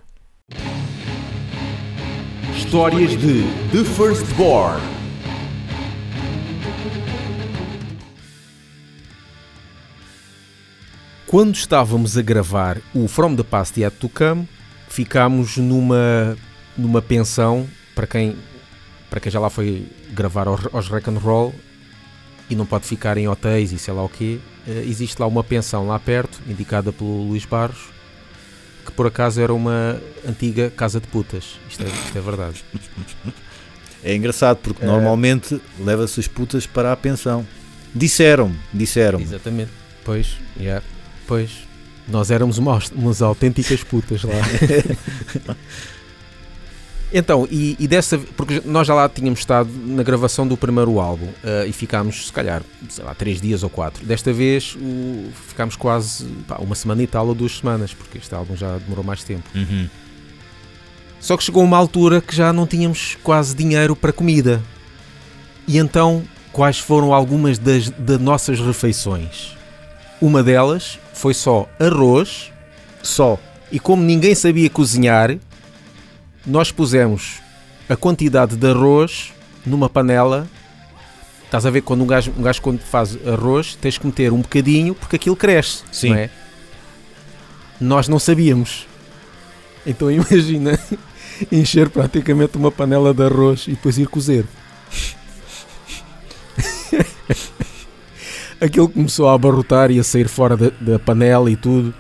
Histórias 2.57 3.11
de 3.13 3.43
The 3.73 3.85
Firstborn. 3.85 4.81
Quando 11.27 11.55
estávamos 11.55 12.19
a 12.19 12.23
gravar 12.23 12.79
o 12.93 13.07
From 13.07 13.37
the 13.37 13.45
Past 13.45 13.81
Yet 13.81 13.97
to 13.99 14.09
Come, 14.09 14.49
ficámos 14.91 15.57
numa, 15.57 16.37
numa 16.77 17.01
pensão, 17.01 17.67
para 17.95 18.07
quem, 18.07 18.37
para 19.09 19.21
quem 19.21 19.33
já 19.33 19.41
lá 19.41 19.49
foi 19.49 19.87
gravar 20.13 20.47
aos, 20.49 20.61
aos 20.75 20.89
Rock 20.89 21.09
and 21.09 21.19
Roll 21.19 21.55
e 22.51 22.55
não 22.55 22.67
pode 22.67 22.85
ficar 22.85 23.17
em 23.17 23.27
hotéis 23.29 23.73
e 23.73 23.79
sei 23.79 23.95
lá 23.95 24.05
o 24.05 24.09
quê, 24.09 24.39
eh, 24.67 24.85
existe 24.87 25.19
lá 25.19 25.27
uma 25.27 25.45
pensão 25.45 25.87
lá 25.87 25.99
perto, 25.99 26.41
indicada 26.49 26.93
pelo 26.93 27.29
Luís 27.29 27.45
Barros, 27.45 27.79
que 28.85 28.91
por 28.91 29.07
acaso 29.07 29.41
era 29.41 29.55
uma 29.55 30.01
antiga 30.29 30.69
casa 30.71 31.01
de 31.01 31.07
putas. 31.07 31.59
Isto 31.71 31.85
é, 31.85 31.87
isto 31.87 32.19
é 32.19 32.21
verdade. 32.21 32.65
É 34.03 34.15
engraçado 34.17 34.57
porque 34.57 34.83
É. 34.83 34.87
normalmente 34.87 35.61
leva-se 35.79 36.19
as 36.19 36.27
putas 36.27 36.67
para 36.67 36.91
a 36.93 36.97
pensão. 36.97 37.47
Disseram-me, 37.95 38.59
disseram-me. 38.73 39.25
Exatamente. 39.25 39.71
Pois, 40.05 40.37
yeah. 40.59 40.85
pois. 41.27 41.70
Nós 42.11 42.31
éramos 42.31 42.59
umas, 42.59 42.91
umas 42.91 43.23
autênticas 43.23 43.83
putas 43.85 44.23
lá. 44.25 44.33
então, 47.13 47.47
e, 47.51 47.77
e 47.79 47.89
dessa 47.89 48.19
porque 48.37 48.63
nós 48.65 48.87
já 48.87 48.95
lá 48.95 49.09
tínhamos 49.09 49.41
estado 49.41 49.69
na 49.87 50.03
gravação 50.03 50.47
do 50.47 50.57
primeiro 50.57 51.01
álbum 51.01 51.29
eh, 51.43 51.67
e 51.69 51.73
ficámos, 51.73 52.27
se 52.27 52.33
calhar, 52.33 52.63
sei 52.89 53.05
lá, 53.05 53.15
três 53.15 53.41
dias 53.41 53.63
ou 53.63 53.71
quatro. 53.71 54.05
Desta 54.07 54.33
vez 54.33 54.77
o- 54.81 55.29
ficámos 55.49 55.75
quase 55.77 56.25
pá, 56.47 56.57
uma 56.61 56.75
semana 56.75 57.03
e 57.03 57.07
tal 57.07 57.27
ou 57.27 57.35
duas 57.35 57.59
semanas, 57.59 57.93
porque 57.93 58.19
este 58.19 58.33
álbum 58.35 58.55
já 58.57 58.79
demorou 58.79 59.05
mais 59.05 59.25
tempo. 59.25 59.43
Uhum. 59.55 59.89
Só 61.21 61.37
que 61.37 61.43
chegou 61.45 61.63
uma 61.65 61.77
altura 61.77 62.21
que 62.21 62.35
já 62.35 62.53
não 62.53 62.67
tínhamos 62.67 63.17
quase 63.23 63.55
dinheiro 63.55 63.95
para 63.97 64.13
comida. 64.13 64.63
E 65.67 65.77
então, 65.79 66.23
quais 66.53 66.79
foram 66.79 67.13
algumas 67.13 67.59
das, 67.59 67.91
das 67.91 68.21
nossas 68.21 68.59
refeições? 68.59 69.55
Uma 70.21 70.43
delas 70.43 70.99
foi 71.15 71.33
só 71.33 71.69
arroz, 71.79 72.53
Só. 73.03 73.39
e 73.73 73.81
como 73.81 74.03
ninguém 74.03 74.35
sabia 74.35 74.69
cozinhar, 74.69 75.37
nós 76.47 76.71
pusemos 76.71 77.41
a 77.89 77.97
quantidade 77.97 78.57
de 78.57 78.67
arroz 78.71 79.33
numa 79.65 79.89
panela. 79.89 80.47
Estás 81.45 81.65
a 81.67 81.71
ver 81.71 81.81
quando 81.81 82.03
um 82.03 82.07
gajo, 82.07 82.33
um 82.37 82.43
gajo 82.43 82.61
quando 82.61 82.81
faz 82.81 83.19
arroz, 83.27 83.75
tens 83.81 83.99
que 83.99 84.07
meter 84.07 84.33
um 84.33 84.41
bocadinho 84.41 84.95
porque 84.95 85.17
aquilo 85.17 85.35
cresce. 85.37 85.83
Sim. 85.91 86.11
Não 86.11 86.17
é? 86.17 86.31
Nós 87.81 88.07
não 88.07 88.19
sabíamos. 88.19 88.87
Então 89.87 90.11
imagina 90.13 90.79
encher 91.51 91.89
praticamente 91.89 92.59
uma 92.59 92.71
panela 92.71 93.15
de 93.15 93.23
arroz 93.25 93.67
e 93.67 93.71
depois 93.71 93.97
ir 93.97 94.07
cozer. 94.07 94.45
Aquilo 98.61 98.89
começou 98.89 99.29
a 99.29 99.35
abarrotar 99.35 99.91
e 99.91 99.99
a 99.99 100.05
sair 100.05 100.29
fora 100.29 100.57
da, 100.57 100.71
da 100.81 100.99
panela 100.99 101.51
e 101.51 101.57
tudo. 101.57 101.95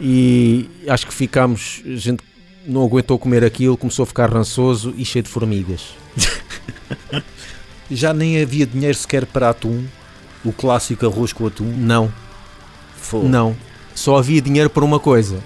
E 0.00 0.68
acho 0.88 1.06
que 1.06 1.14
ficámos. 1.14 1.82
A 1.86 1.96
gente 1.96 2.22
não 2.66 2.84
aguentou 2.84 3.18
comer 3.18 3.44
aquilo, 3.44 3.76
começou 3.76 4.02
a 4.02 4.06
ficar 4.06 4.30
rançoso 4.30 4.94
e 4.96 5.04
cheio 5.04 5.22
de 5.22 5.28
formigas. 5.28 5.94
Já 7.90 8.12
nem 8.12 8.40
havia 8.40 8.66
dinheiro 8.66 8.96
sequer 8.96 9.26
para 9.26 9.50
atum. 9.50 9.84
O 10.44 10.52
clássico 10.52 11.06
arroz 11.06 11.32
com 11.32 11.46
atum. 11.46 11.66
Não, 11.76 12.10
Fogo. 12.96 13.28
não. 13.28 13.54
Só 13.94 14.16
havia 14.16 14.40
dinheiro 14.40 14.70
para 14.70 14.84
uma 14.84 14.98
coisa. 14.98 15.38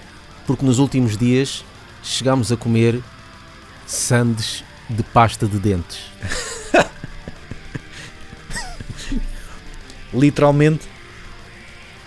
Porque 0.46 0.64
nos 0.64 0.78
últimos 0.78 1.16
dias 1.16 1.64
chegámos 2.02 2.52
a 2.52 2.56
comer 2.56 3.00
sandes 3.86 4.62
de 4.88 5.02
pasta 5.02 5.46
de 5.46 5.58
dentes. 5.58 5.98
Literalmente, 10.14 10.86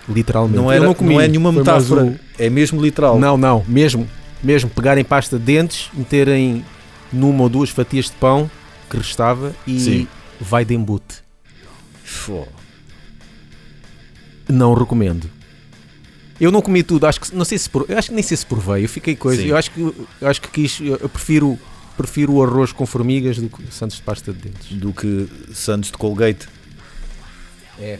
Literalmente. 0.08 0.56
não, 0.56 0.70
era, 0.70 0.80
não, 0.80 0.86
não, 0.88 0.94
comi, 0.94 1.16
é 1.16 1.28
nenhuma 1.28 1.52
metáfora. 1.52 2.04
um- 2.04 2.16
É 2.38 2.48
mesmo 2.48 2.80
literal. 2.80 3.18
Não, 3.18 3.36
não, 3.36 3.64
mesmo, 3.68 4.08
mesmo 4.42 4.70
pegarem 4.70 5.04
pasta 5.04 5.38
de 5.38 5.44
dentes, 5.44 5.90
meterem 5.92 6.64
numa 7.12 7.42
ou 7.42 7.48
duas 7.48 7.70
fatias 7.70 8.06
de 8.06 8.12
pão 8.12 8.50
que 8.88 8.96
restava 8.96 9.54
e 9.66 9.78
Sim. 9.80 10.08
vai 10.40 10.64
de 10.64 10.74
embute. 10.74 11.16
Fogo. 12.04 12.48
Não 14.48 14.72
recomendo. 14.74 15.28
Eu 16.40 16.50
não 16.52 16.62
comi 16.62 16.82
tudo, 16.82 17.06
acho 17.06 17.20
que 17.20 17.34
não 17.34 17.44
sei 17.44 17.58
se 17.58 17.68
por, 17.68 17.84
acho 17.90 18.08
que 18.08 18.14
nem 18.14 18.22
sei 18.22 18.36
se 18.36 18.46
provei, 18.46 18.84
eu 18.84 18.88
fiquei 18.88 19.16
coisa. 19.16 19.42
Sim. 19.42 19.48
Eu 19.48 19.56
acho 19.56 19.70
que 19.72 19.80
eu 19.80 20.06
acho 20.28 20.40
que 20.40 20.48
quis, 20.48 20.80
eu 20.80 20.96
eu 21.02 21.08
prefiro 21.08 21.58
prefiro 21.96 22.32
o 22.34 22.44
arroz 22.44 22.70
com 22.72 22.86
formigas 22.86 23.38
do 23.38 23.48
que 23.48 23.60
santos 23.74 23.96
de 23.96 24.02
pasta 24.04 24.32
de 24.32 24.38
dentes. 24.38 24.68
Do 24.70 24.92
que 24.92 25.28
Santos 25.52 25.90
de 25.90 25.98
Colgate. 25.98 26.46
É. 27.80 27.98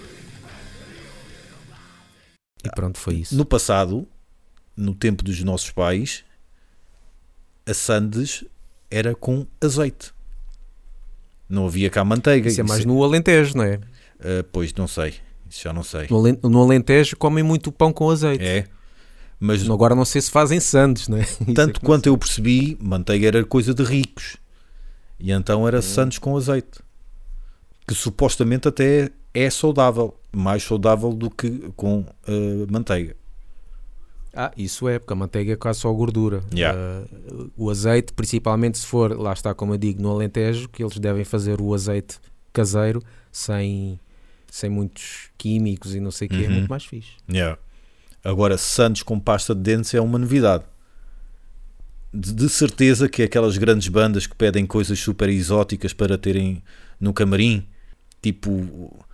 E 2.65 2.71
pronto, 2.75 2.99
foi 2.99 3.17
isso. 3.17 3.37
No 3.37 3.45
passado, 3.45 4.07
no 4.77 4.95
tempo 4.95 5.23
dos 5.23 5.43
nossos 5.43 5.71
pais, 5.71 6.25
a 7.67 7.73
Sandes 7.75 8.45
era 8.91 9.15
com 9.15 9.47
azeite. 9.61 10.13
Não 11.49 11.67
havia 11.67 11.89
cá 11.89 12.05
manteiga. 12.05 12.49
Isso 12.49 12.61
é 12.61 12.65
mais 12.65 12.85
no 12.85 13.03
Alentejo, 13.03 13.57
não 13.57 13.65
é? 13.65 13.81
Ah, 14.21 14.45
pois, 14.53 14.73
não 14.75 14.87
sei. 14.89 15.15
Isso 15.49 15.63
já 15.65 15.73
não 15.73 15.83
sei. 15.83 16.07
No 16.11 16.19
Alen- 16.19 16.39
no 16.43 16.63
Alentejo 16.63 17.17
comem 17.17 17.43
muito 17.43 17.73
pão 17.73 17.93
com 17.93 18.11
azeite. 18.11 18.45
É. 18.45 18.67
Mas 19.41 19.69
Agora 19.71 19.95
não 19.95 20.05
sei 20.05 20.21
se 20.21 20.31
fazem 20.31 20.59
sandes, 20.59 21.07
não 21.09 21.17
é? 21.17 21.23
Isso 21.23 21.43
é 21.49 21.55
tanto 21.55 21.81
não 21.81 21.87
quanto 21.87 22.07
eu 22.07 22.19
percebi, 22.19 22.77
manteiga 22.81 23.29
era 23.29 23.45
coisa 23.45 23.73
de 23.73 23.83
ricos. 23.85 24.37
E 25.19 25.31
então 25.33 25.67
era 25.67 25.81
Santos 25.81 26.19
com 26.19 26.37
azeite. 26.37 26.81
Que 27.87 27.95
supostamente 27.95 28.69
até 28.69 29.11
é 29.43 29.51
saudável. 29.51 30.15
Mais 30.33 30.63
saudável 30.63 31.13
do 31.13 31.31
que 31.31 31.71
com 31.77 32.05
ah, 32.27 32.31
manteiga. 32.71 33.17
Ah, 34.35 34.53
isso 34.57 34.87
é, 34.89 34.99
porque 34.99 35.13
a 35.13 35.17
manteiga 35.17 35.53
é 35.55 35.57
quase 35.57 35.81
só 35.81 35.93
gordura. 35.93 36.43
Yeah. 36.55 36.79
Ah, 36.79 37.45
o 37.57 37.71
azeite, 37.71 38.13
principalmente 38.13 38.79
se 38.79 38.87
for, 38.87 39.19
lá 39.19 39.33
está, 39.33 39.55
como 39.55 39.75
eu 39.75 39.79
digo, 39.79 40.01
no 40.03 40.11
Alentejo, 40.11 40.69
que 40.69 40.83
eles 40.83 40.99
devem 40.99 41.25
fazer 41.25 41.61
o 41.61 41.75
azeite 41.75 42.19
caseiro, 42.53 43.03
sem, 43.33 43.99
sem 44.51 44.69
muitos 44.71 45.31
químicos 45.37 45.95
e 45.95 46.01
não 46.01 46.11
sei 46.11 46.27
o 46.27 46.31
que, 46.31 46.45
é 46.45 46.49
Uhum. 46.49 46.55
muito 46.55 46.69
mais 46.69 46.85
fixe. 46.85 47.13
Yeah. 47.31 47.59
Agora, 48.23 48.59
Santos 48.59 49.03
com 49.03 49.19
pasta 49.19 49.55
de 49.55 49.63
dentes 49.63 49.95
é 49.95 50.01
uma 50.01 50.19
novidade. 50.19 50.65
De, 52.13 52.33
de 52.33 52.49
certeza 52.49 53.09
que 53.09 53.23
aquelas 53.23 53.57
grandes 53.59 53.89
bandas 53.89 54.27
que 54.27 54.35
pedem 54.35 54.67
coisas 54.67 54.99
super 54.99 55.29
exóticas 55.29 55.93
para 55.93 56.17
terem 56.19 56.63
no 57.01 57.13
camarim, 57.13 57.67
tipo, 58.23 59.05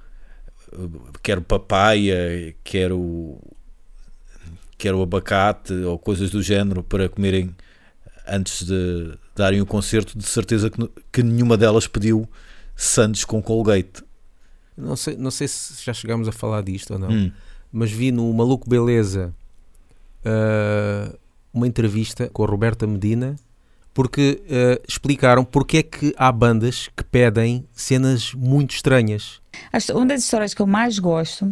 uh, 0.77 1.13
quero 1.23 1.43
papaya, 1.43 2.55
quero, 2.63 3.39
quero 4.77 5.03
abacate 5.03 5.73
ou 5.73 5.99
coisas 5.99 6.31
do 6.31 6.43
género 6.43 6.83
para 6.83 7.09
comerem 7.09 7.55
antes 8.27 8.65
de 8.65 9.19
darem 9.35 9.61
o 9.61 9.67
concerto, 9.67 10.17
de 10.17 10.25
certeza 10.25 10.71
que, 10.71 10.91
que 11.13 11.23
nenhuma 11.23 11.57
delas 11.57 11.87
pediu 11.87 12.29
Santos 12.77 13.25
com 13.25 13.43
Colgate. 13.43 14.03
Não 14.77 14.97
sei, 14.97 15.17
não 15.17 15.31
sei 15.31 15.47
se 15.47 15.85
já 15.85 15.93
chegámos 15.93 16.27
a 16.27 16.33
falar 16.33 16.63
disto 16.63 16.95
ou 16.95 16.99
não, 16.99 17.11
Hum. 17.11 17.31
mas 17.71 17.91
vi 17.93 18.11
no 18.11 18.33
Maluco 18.33 18.69
Beleza 18.69 19.33
ah, 20.25 21.15
uma 21.53 21.67
entrevista 21.67 22.29
com 22.31 22.43
a 22.43 22.47
Roberta 22.47 22.87
Medina 22.87 23.37
porque 23.95 24.43
ah, 24.51 24.81
explicaram 24.87 25.45
porque 25.45 25.79
é 25.79 25.83
que 25.83 26.13
há 26.19 26.31
bandas 26.31 26.91
que 26.97 27.03
pedem 27.05 27.65
cenas 27.73 28.35
muito 28.35 28.75
estranhas. 28.75 29.41
As- 29.73 29.89
Uma 29.89 30.07
das 30.07 30.23
histórias 30.25 30.53
que 30.53 30.61
eu 30.61 30.67
mais 30.67 30.99
gosto, 30.99 31.51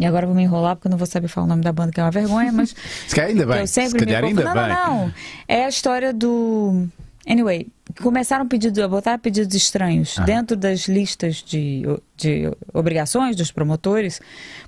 e 0.00 0.04
agora 0.04 0.24
eu 0.24 0.28
vou 0.28 0.36
me 0.36 0.42
enrolar 0.42 0.76
porque 0.76 0.88
eu 0.88 0.90
não 0.90 0.98
vou 0.98 1.06
saber 1.06 1.28
falar 1.28 1.46
o 1.46 1.48
nome 1.48 1.62
da 1.62 1.72
banda, 1.72 1.92
que 1.92 2.00
é 2.00 2.04
uma 2.04 2.10
vergonha, 2.10 2.52
mas 2.52 2.74
Se 3.08 3.14
calhar 3.14 3.30
ainda 3.30 3.46
bem. 3.46 3.60
eu 3.60 3.66
Se 3.66 3.72
sempre 3.74 4.00
me 4.00 4.06
calhar 4.06 4.24
ainda 4.24 4.42
confundo. 4.42 4.60
Não, 4.60 4.66
bem. 4.68 4.76
não, 4.76 5.06
não. 5.06 5.14
É 5.48 5.64
a 5.64 5.68
história 5.68 6.12
do. 6.12 6.86
Anyway, 7.26 7.66
começaram 8.00 8.48
pedido, 8.48 8.82
a 8.82 8.88
botar 8.88 9.18
pedidos 9.18 9.54
estranhos 9.54 10.16
dentro 10.24 10.56
das 10.56 10.88
listas 10.88 11.42
de, 11.46 11.82
de 12.16 12.50
obrigações 12.72 13.36
dos 13.36 13.52
promotores, 13.52 14.18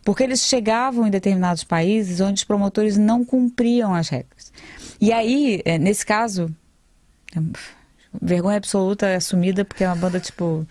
porque 0.04 0.22
eles 0.24 0.40
chegavam 0.46 1.06
em 1.06 1.10
determinados 1.10 1.64
países 1.64 2.20
onde 2.20 2.34
os 2.40 2.44
promotores 2.44 2.98
não 2.98 3.24
cumpriam 3.24 3.94
as 3.94 4.10
regras. 4.10 4.52
E 5.00 5.10
aí, 5.10 5.62
eh, 5.64 5.78
nesse 5.78 6.04
caso, 6.04 6.54
vergonha 8.20 8.56
absoluta 8.56 9.14
assumida, 9.14 9.64
porque 9.64 9.84
é 9.84 9.88
uma 9.88 9.96
banda 9.96 10.18
tipo 10.18 10.66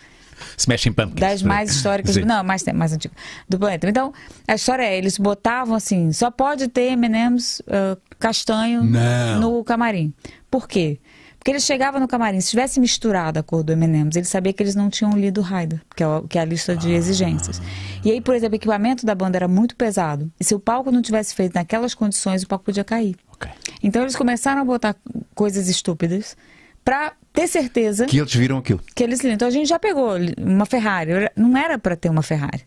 Smashing 0.57 0.93
Pumpkins. 0.93 1.19
das 1.19 1.43
mais 1.43 1.69
históricas, 1.71 2.15
Sim. 2.15 2.21
não, 2.21 2.43
mais, 2.43 2.63
mais 2.73 2.93
antigas 2.93 3.17
do 3.47 3.57
planeta. 3.59 3.89
Então, 3.89 4.13
a 4.47 4.55
história 4.55 4.83
é, 4.83 4.97
eles 4.97 5.17
botavam 5.17 5.75
assim, 5.75 6.11
só 6.11 6.31
pode 6.31 6.67
ter 6.67 6.91
M&M's 6.93 7.61
ah, 7.67 7.97
castanho 8.17 8.83
Não. 8.83 9.39
no 9.39 9.63
camarim. 9.63 10.13
Por 10.49 10.67
quê? 10.67 10.99
Porque 11.37 11.51
eles 11.51 11.63
chegavam 11.63 12.01
no 12.01 12.07
camarim, 12.07 12.41
se 12.41 12.49
tivesse 12.49 12.81
misturado 12.81 13.39
a 13.39 13.43
cor 13.43 13.63
do 13.63 13.71
M&M's, 13.71 14.17
ele 14.17 14.25
sabia 14.25 14.51
que 14.51 14.61
eles 14.61 14.75
não 14.75 14.89
tinham 14.89 15.17
lido 15.17 15.39
o 15.39 15.43
Rider, 15.43 15.81
que 15.95 16.03
é, 16.03 16.07
que 16.27 16.37
é 16.37 16.41
a 16.41 16.45
lista 16.45 16.75
de 16.75 16.91
exigências. 16.91 17.61
E 18.03 18.11
aí, 18.11 18.19
por 18.19 18.35
exemplo, 18.35 18.55
o 18.55 18.57
equipamento 18.57 19.05
da 19.05 19.15
banda 19.15 19.37
era 19.37 19.47
muito 19.47 19.73
pesado. 19.75 20.29
E 20.37 20.43
se 20.43 20.53
o 20.53 20.59
palco 20.59 20.91
não 20.91 21.01
tivesse 21.01 21.33
feito 21.33 21.53
naquelas 21.55 21.93
condições, 21.93 22.43
o 22.43 22.47
palco 22.47 22.65
podia 22.65 22.83
cair. 22.83 23.15
Ok. 23.39 23.49
Então 23.81 24.01
eles 24.01 24.15
começaram 24.15 24.61
a 24.61 24.65
botar 24.65 24.95
coisas 25.33 25.69
estúpidas 25.69 26.35
pra 26.83 27.13
ter 27.31 27.47
certeza 27.47 28.05
Que 28.05 28.17
eles 28.19 28.33
viram 28.33 28.57
aquilo. 28.57 28.81
que 28.95 29.03
eles 29.03 29.23
Então 29.23 29.47
a 29.47 29.51
gente 29.51 29.67
já 29.67 29.77
pegou 29.79 30.09
uma 30.37 30.65
Ferrari. 30.65 31.11
Não 31.35 31.55
era 31.55 31.77
para 31.77 31.95
ter 31.95 32.09
uma 32.09 32.21
Ferrari, 32.23 32.63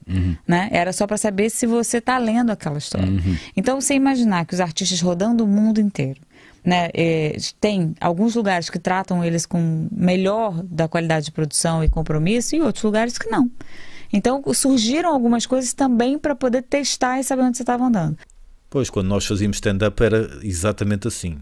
né? 0.47 0.69
Era 0.73 0.93
só 0.93 1.07
para 1.07 1.17
saber 1.17 1.51
se 1.51 1.67
você 1.67 2.01
tá 2.01 2.17
lendo 2.19 2.51
aquela 2.51 2.79
história. 2.79 3.09
Então 3.57 3.81
você 3.81 3.95
imaginar 3.95 4.47
que 4.47 4.55
os 4.55 4.61
artistas 4.61 5.01
rodando 5.01 5.45
o 5.45 5.49
mundo 5.49 5.81
inteiro, 5.81 6.21
né? 6.65 6.89
eh, 6.95 7.37
tem 7.61 7.95
alguns 8.01 8.35
lugares 8.35 8.71
que 8.71 8.79
tratam 8.79 9.25
eles 9.25 9.45
com 9.45 9.89
melhor 9.91 10.63
da 10.63 10.87
qualidade 10.89 11.27
de 11.27 11.33
produção 11.33 11.83
e 11.83 11.89
compromisso 11.89 12.55
e 12.55 12.61
outros 12.61 12.85
lugares 12.85 13.19
que 13.19 13.29
não. 13.29 13.51
Então 14.13 14.43
surgiram 14.55 15.13
algumas 15.13 15.47
coisas 15.47 15.73
também 15.73 16.19
para 16.19 16.35
poder 16.35 16.63
testar 16.63 17.19
e 17.19 17.25
saber 17.25 17.43
onde 17.43 17.57
você 17.57 17.63
estava 17.63 17.85
andando. 17.85 18.17
Pois, 18.73 18.89
quando 18.89 19.09
nós 19.09 19.27
fazíamos 19.27 19.59
stand-up 19.59 20.03
era 20.03 20.31
exatamente 20.43 21.07
assim. 21.07 21.37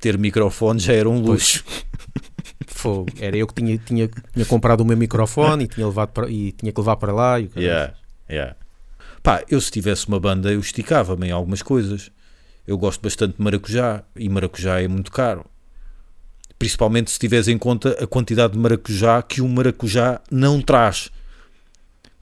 Ter 0.00 0.18
microfone 0.18 0.80
já 0.80 0.94
era 0.94 1.08
um 1.08 1.20
luxo. 1.20 1.62
Fogo. 2.66 3.06
Era 3.20 3.36
eu 3.36 3.46
que 3.46 3.54
tinha, 3.54 3.78
tinha, 3.78 4.10
tinha 4.34 4.44
comprado 4.44 4.80
o 4.80 4.84
meu 4.84 4.96
microfone 4.96 5.62
e 5.62 5.68
tinha, 5.68 5.86
levado 5.86 6.08
para, 6.08 6.28
e 6.28 6.50
tinha 6.50 6.72
que 6.72 6.80
levar 6.80 6.96
para 6.96 7.12
lá. 7.12 7.38
E 7.38 7.44
o. 7.44 7.50
Yeah, 7.56 7.94
yeah. 8.28 8.56
Pá, 9.22 9.44
eu 9.48 9.60
se 9.60 9.70
tivesse 9.70 10.08
uma 10.08 10.18
banda 10.18 10.52
eu 10.52 10.58
esticava-me 10.58 11.28
em 11.28 11.30
algumas 11.30 11.62
coisas. 11.62 12.10
Eu 12.66 12.76
gosto 12.76 13.00
bastante 13.00 13.36
de 13.36 13.42
maracujá 13.44 14.02
e 14.16 14.28
maracujá 14.28 14.82
é 14.82 14.88
muito 14.88 15.12
caro. 15.12 15.46
Principalmente 16.58 17.12
se 17.12 17.18
tiveres 17.20 17.46
em 17.46 17.56
conta 17.56 17.90
a 18.02 18.08
quantidade 18.08 18.54
de 18.54 18.58
maracujá 18.58 19.22
que 19.22 19.40
um 19.40 19.48
maracujá 19.48 20.20
não 20.32 20.60
traz. 20.60 21.12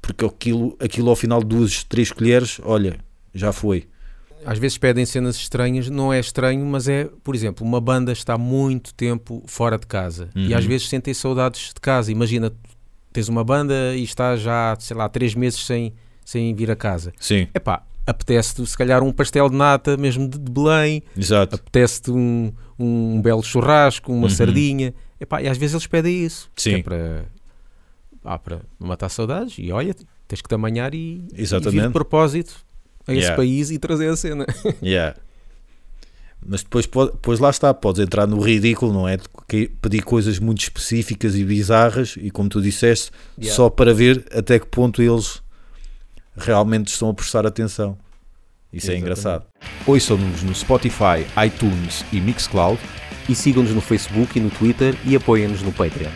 Porque 0.03 0.23
aquilo, 0.23 0.77
aquilo 0.79 1.09
ao 1.09 1.17
final 1.17 1.41
de 1.41 1.47
duas, 1.47 1.83
três 1.83 2.13
colheres, 2.13 2.61
olha, 2.63 2.99
já 3.35 3.51
foi. 3.51 3.89
Às 4.47 4.59
vezes 4.59 4.77
pedem 4.79 5.05
cenas 5.07 5.37
estranhas, 5.37 5.89
não 5.89 6.13
é 6.13 6.21
estranho, 6.21 6.65
mas 6.67 6.89
é, 6.89 7.09
por 7.23 7.35
exemplo, 7.35 7.67
uma 7.67 7.81
banda 7.81 8.13
está 8.13 8.37
muito 8.39 8.93
tempo 8.95 9.43
fora 9.47 9.79
de 9.79 9.87
casa 9.87 10.29
e 10.35 10.53
Uhum. 10.53 10.59
às 10.59 10.65
vezes 10.65 10.89
sentem 10.89 11.13
saudades 11.15 11.69
de 11.75 11.81
casa. 11.81 12.11
Imagina, 12.13 12.53
tens 13.13 13.29
uma 13.29 13.43
banda 13.45 13.95
e 13.97 14.03
estás 14.03 14.41
já, 14.41 14.77
sei 14.79 14.97
lá, 14.97 15.09
três 15.09 15.35
meses 15.35 15.65
sem, 15.65 15.95
sem 16.25 16.55
vir 16.55 16.71
a 16.71 16.77
casa. 16.77 17.13
Sim, 17.19 17.49
Epá, 17.55 17.83
apetece-te 18.07 18.67
se 18.67 18.77
calhar 18.77 19.03
um 19.03 19.13
pastel 19.13 19.49
de 19.49 19.57
nata, 19.57 19.97
mesmo 19.97 20.29
de, 20.29 20.39
Belém, 20.39 21.03
exato. 21.17 21.55
apetece-te 21.57 22.11
um, 22.11 22.53
um 22.79 23.21
belo 23.23 23.43
churrasco, 23.43 24.13
uma 24.13 24.29
sardinha. 24.29 24.93
Epá, 25.21 25.41
e 25.43 25.49
às 25.49 25.57
vezes 25.57 25.75
eles 25.75 25.87
pedem 25.87 26.25
isso. 26.25 26.47
Uhum. 26.49 26.53
Sim. 26.57 26.75
É 26.75 26.83
para, 26.83 27.25
ah, 28.25 28.39
para 28.39 28.61
matar 28.79 29.09
saudades. 29.09 29.57
E 29.59 29.73
olha, 29.73 29.95
tens 30.29 30.43
que 30.43 30.49
te 30.49 30.55
amanhar 30.55 30.93
e, 30.95 30.99
e 31.33 31.37
vir 31.37 31.41
Exatamente. 31.43 31.87
de 31.87 31.93
propósito 31.93 32.55
a 33.07 33.13
esse 33.13 33.21
Yeah. 33.23 33.37
país 33.37 33.71
e 33.71 33.79
trazer 33.79 34.09
a 34.11 34.17
cena. 34.17 34.47
Yeah. 34.83 35.17
Mas 36.47 36.63
depois, 36.63 36.87
depois 36.87 37.39
lá 37.39 37.49
está, 37.49 37.73
podes 37.73 38.03
entrar 38.03 38.27
no 38.27 38.39
ridículo, 38.41 38.93
não 38.93 39.09
é? 39.09 39.17
De 39.17 39.25
pedir 39.81 40.03
coisas 40.03 40.39
muito 40.39 40.61
específicas 40.63 41.35
e 41.37 41.43
bizarras 41.45 42.17
e 42.21 42.31
como 42.31 42.49
tu 42.51 42.61
disseste, 42.61 43.11
Yeah. 43.39 43.57
só 43.57 43.71
para 43.71 43.95
ver 43.95 44.27
até 44.31 44.59
que 44.59 44.67
ponto 44.67 45.01
eles 45.03 45.43
realmente 46.37 46.89
estão 46.89 47.09
a 47.09 47.15
prestar 47.15 47.47
atenção. 47.47 47.97
Isso 48.73 48.91
é 48.91 48.95
Exatamente. 48.97 49.01
engraçado. 49.03 49.47
Ouçam-nos 49.87 50.43
no 50.43 50.55
Spotify, 50.55 51.25
iTunes 51.47 52.05
e 52.13 52.21
Mixcloud. 52.21 52.79
E 53.27 53.35
sigam-nos 53.35 53.73
no 53.73 53.81
Facebook 53.81 54.39
e 54.39 54.43
no 54.43 54.51
Twitter 54.51 54.95
e 55.07 55.17
apoiem-nos 55.17 55.63
no 55.63 55.73
Patreon. 55.73 56.11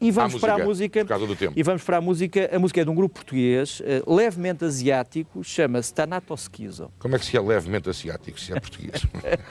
E 0.00 0.10
vamos 0.10 0.34
À 0.34 0.38
para 0.38 0.54
a 0.54 0.64
música, 0.64 1.04
música. 1.04 1.52
E 1.56 1.62
vamos 1.62 1.82
para 1.82 1.96
a 1.96 2.00
música. 2.00 2.50
A 2.52 2.58
música 2.58 2.80
é 2.80 2.84
de 2.84 2.90
um 2.90 2.94
grupo 2.94 3.14
português, 3.14 3.80
eh, 3.84 4.02
levemente 4.06 4.64
asiático, 4.64 5.42
chama-se 5.42 5.94
Tanatoskizo. 5.94 6.90
Como 6.98 7.16
é 7.16 7.18
que 7.18 7.24
se 7.24 7.36
é 7.36 7.40
levemente 7.40 7.88
asiático, 7.88 8.38
se 8.38 8.52
é 8.52 8.60
português? 8.60 9.06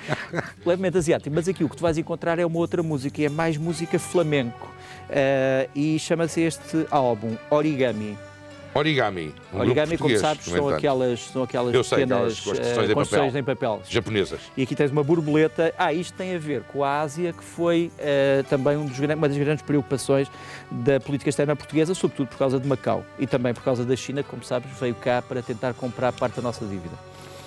Levemente 0.66 0.98
asiático, 0.98 1.34
mas 1.34 1.48
aqui 1.48 1.64
o 1.64 1.70
que 1.70 1.76
tu 1.78 1.82
vais 1.82 1.98
encontrar 1.98 2.40
é 2.40 2.46
uma 2.46 2.58
outra 2.60 2.84
música, 2.84 3.22
e 3.22 3.26
é 3.26 3.30
mais 3.30 3.58
música 3.58 3.98
flamenco. 3.98 4.74
Eh, 5.10 5.70
e 5.76 6.00
chama-se 6.00 6.42
este 6.42 6.86
álbum 6.92 7.36
Origami. 7.50 8.18
Origami. 8.74 9.34
Um 9.54 9.60
Origami, 9.60 9.98
como 9.98 10.18
sabes, 10.18 10.46
são 10.46 10.56
entanto. 10.58 10.74
aquelas, 10.76 11.20
são 11.20 11.44
aquelas 11.44 11.74
Eu 11.74 11.84
sei, 11.84 12.00
pequenas 12.00 12.40
construções 12.40 12.90
eh, 12.90 12.92
em 12.92 12.94
construções 12.94 13.34
papel. 13.34 13.40
em 13.40 13.44
papel. 13.44 13.82
Japonesas. 13.90 14.40
E 14.58 14.64
aqui 14.64 14.76
tens 14.76 14.92
uma 14.92 15.04
borboleta. 15.04 15.74
Ah, 15.78 15.94
isto 15.94 16.14
tem 16.16 16.36
a 16.36 16.40
ver 16.40 16.62
com 16.64 16.84
a 16.84 17.02
Ásia, 17.02 17.34
que 17.34 17.44
foi 17.44 17.92
eh, 18.00 18.44
também 18.50 18.76
um 18.78 18.86
dos, 18.86 18.98
uma 19.00 19.28
das 19.30 19.38
grandes 19.38 19.64
preocupações 19.64 20.28
da 20.72 21.00
política 21.00 21.30
externa 21.30 21.56
portuguesa, 21.56 21.94
sobretudo 21.94 22.28
por 22.28 22.38
causa 22.38 22.60
de 22.60 22.68
Macau 22.68 23.06
e 23.20 23.28
também 23.28 23.54
por 23.54 23.64
causa 23.64 23.86
da 23.86 23.96
China, 23.96 24.24
que, 24.24 24.30
como 24.30 24.44
sabes, 24.44 24.70
veio 24.80 24.96
cá 24.96 25.22
para 25.22 25.42
tentar 25.42 25.74
comprar 25.74 26.12
parte 26.12 26.36
da 26.38 26.42
nossa 26.42 26.66
dívida. 26.66 26.96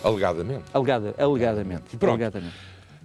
Alegadamente. 0.05 0.65
Alegada, 0.73 1.15
alegadamente. 1.19 1.83
E 1.93 1.97
pronto. 1.97 2.13
alegadamente. 2.23 2.55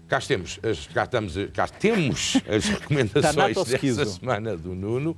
Cá 0.08 0.20
temos 0.20 0.60
as, 0.62 0.88
cá 0.88 1.06
estamos, 1.06 1.34
cá 1.54 1.68
temos 1.70 2.36
as 2.46 2.66
recomendações 2.68 3.34
Tanatoskizo. 3.34 3.98
desta 4.04 4.20
semana 4.20 4.58
do 4.58 4.76
Nuno. 4.76 5.16